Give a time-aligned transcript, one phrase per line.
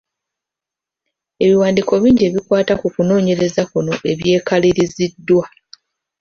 [1.43, 5.45] Ebiwandiiko bingi ebikwata ku kunoonyereza kuno ebyekaliriziddwa.